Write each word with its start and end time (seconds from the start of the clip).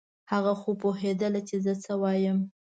هغه 0.31 0.53
خو 0.61 0.71
پوهېدله 0.81 1.41
چې 1.47 1.55
زه 1.65 1.73
څه 1.83 1.93
وایم. 2.01 2.39